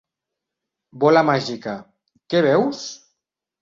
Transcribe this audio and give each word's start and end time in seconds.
“Bola 1.05 1.23
màgica, 1.31 1.79
què 2.31 2.45
veus? 2.51 2.85